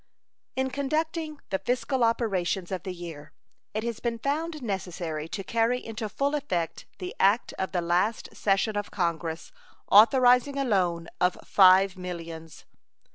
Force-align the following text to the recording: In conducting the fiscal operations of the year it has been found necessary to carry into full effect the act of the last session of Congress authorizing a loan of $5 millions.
In 0.55 0.71
conducting 0.71 1.41
the 1.51 1.59
fiscal 1.59 2.03
operations 2.03 2.71
of 2.71 2.81
the 2.81 2.91
year 2.91 3.33
it 3.75 3.83
has 3.83 3.99
been 3.99 4.17
found 4.17 4.63
necessary 4.63 5.27
to 5.29 5.43
carry 5.43 5.77
into 5.85 6.09
full 6.09 6.33
effect 6.33 6.87
the 6.97 7.15
act 7.19 7.53
of 7.59 7.71
the 7.71 7.81
last 7.81 8.35
session 8.35 8.75
of 8.75 8.89
Congress 8.89 9.51
authorizing 9.91 10.57
a 10.57 10.65
loan 10.65 11.07
of 11.19 11.37
$5 11.45 11.97
millions. 11.97 12.65